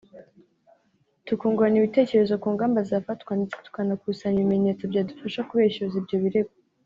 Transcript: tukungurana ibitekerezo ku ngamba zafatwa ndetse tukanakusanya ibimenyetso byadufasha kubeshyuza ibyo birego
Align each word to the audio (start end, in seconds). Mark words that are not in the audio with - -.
tukungurana 1.25 1.77
ibitekerezo 1.79 2.33
ku 2.43 2.47
ngamba 2.55 2.79
zafatwa 2.89 3.31
ndetse 3.37 3.57
tukanakusanya 3.65 4.37
ibimenyetso 4.41 4.83
byadufasha 4.91 5.45
kubeshyuza 5.47 5.95
ibyo 6.01 6.17
birego 6.25 6.53